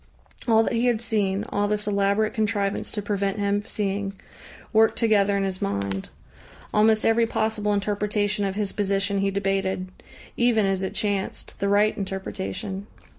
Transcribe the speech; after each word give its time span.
All 0.47 0.63
that 0.63 0.73
he 0.73 0.87
had 0.87 0.99
seen, 0.99 1.45
all 1.49 1.67
this 1.67 1.85
elaborate 1.85 2.33
contrivance 2.33 2.91
to 2.93 3.03
prevent 3.03 3.37
him 3.37 3.63
seeing, 3.67 4.13
worked 4.73 4.97
together 4.97 5.37
in 5.37 5.43
his 5.43 5.61
mind. 5.61 6.09
Almost 6.73 7.05
every 7.05 7.27
possible 7.27 7.71
interpretation 7.71 8.43
of 8.43 8.55
his 8.55 8.71
position 8.71 9.19
he 9.19 9.29
debated 9.29 9.89
even 10.35 10.65
as 10.65 10.81
it 10.81 10.95
chanced, 10.95 11.59
the 11.59 11.69
right 11.69 11.95
interpretation. 11.95 12.87